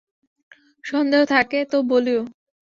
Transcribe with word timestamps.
সন্দেহ 0.83 1.21
থাকে 1.25 1.59
তো 1.71 1.77
বলিয়ো। 1.89 2.21